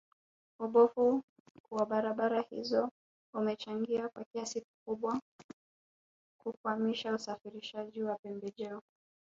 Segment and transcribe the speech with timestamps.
[0.59, 1.23] Ubovu
[1.71, 2.91] wa barabara hizo
[3.33, 5.21] umechangia kwa kiasi kikubwa
[6.43, 8.81] kukwamisha usafirishaji wa pembejeo